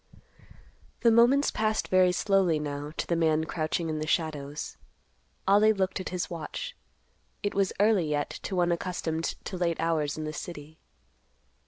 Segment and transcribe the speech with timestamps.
[1.01, 4.75] The moments passed very slowly now to the man crouching in the shadows.
[5.47, 6.75] Ollie looked at his watch.
[7.43, 10.79] It was early yet to one accustomed to late hours in the city.